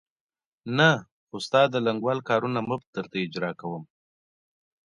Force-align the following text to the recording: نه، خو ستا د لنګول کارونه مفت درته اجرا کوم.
نه، 0.77 0.89
خو 1.27 1.35
ستا 1.45 1.61
د 1.69 1.75
لنګول 1.85 2.19
کارونه 2.29 2.59
مفت 2.69 2.87
درته 2.95 3.15
اجرا 3.25 3.51
کوم. 3.59 3.83